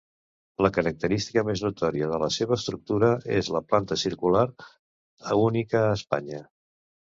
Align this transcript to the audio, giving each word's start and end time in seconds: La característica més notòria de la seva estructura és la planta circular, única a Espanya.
La 0.65 0.69
característica 0.77 1.43
més 1.49 1.61
notòria 1.65 2.07
de 2.13 2.19
la 2.23 2.29
seva 2.37 2.57
estructura 2.57 3.11
és 3.41 3.51
la 3.57 3.63
planta 3.69 3.99
circular, 4.07 4.43
única 5.45 5.85
a 5.87 5.95
Espanya. 6.01 6.45